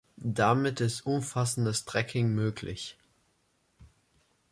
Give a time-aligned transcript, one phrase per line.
[0.25, 2.97] Damit ist umfassendes Tracking möglich.